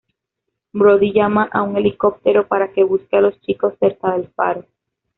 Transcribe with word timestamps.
Brody 0.73 1.13
llama 1.13 1.47
a 1.53 1.61
un 1.61 1.77
helicóptero 1.77 2.47
para 2.47 2.71
que 2.73 2.83
busque 2.83 3.17
a 3.17 3.21
los 3.21 3.39
chicos 3.41 3.75
cerca 3.79 4.13
del 4.17 4.29
faro. 4.29 4.65